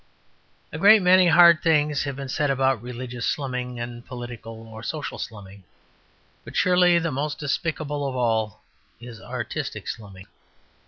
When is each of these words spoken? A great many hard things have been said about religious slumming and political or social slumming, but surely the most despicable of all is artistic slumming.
A 0.73 0.79
great 0.79 1.03
many 1.03 1.27
hard 1.27 1.61
things 1.61 2.05
have 2.05 2.15
been 2.15 2.27
said 2.27 2.49
about 2.49 2.81
religious 2.81 3.23
slumming 3.27 3.79
and 3.79 4.03
political 4.03 4.65
or 4.67 4.81
social 4.81 5.19
slumming, 5.19 5.63
but 6.43 6.55
surely 6.55 6.97
the 6.97 7.11
most 7.11 7.37
despicable 7.37 8.07
of 8.07 8.15
all 8.15 8.63
is 8.99 9.21
artistic 9.21 9.87
slumming. 9.87 10.25